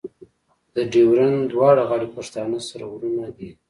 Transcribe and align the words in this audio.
د 0.75 0.77
ډیورنډ 0.91 1.37
دواړه 1.53 1.81
غاړې 1.89 2.07
پښتانه 2.15 2.59
سره 2.69 2.85
ورونه 2.93 3.25
دي. 3.37 3.49